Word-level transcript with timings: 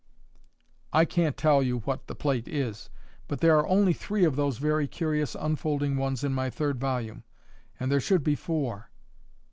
"I 0.91 1.05
can't 1.05 1.37
tell 1.37 1.61
you 1.61 1.81
what 1.81 2.07
the 2.07 2.15
plate 2.15 2.47
is. 2.47 2.89
But 3.27 3.39
there 3.39 3.55
are 3.59 3.67
only 3.67 3.93
three 3.93 4.25
of 4.25 4.35
those 4.35 4.57
very 4.57 4.87
curious 4.87 5.35
unfolding 5.35 5.95
ones 5.95 6.23
in 6.23 6.33
my 6.33 6.49
third 6.49 6.79
volume, 6.79 7.23
and 7.79 7.91
there 7.91 8.01
should 8.01 8.23
be 8.23 8.33
four." 8.33 8.89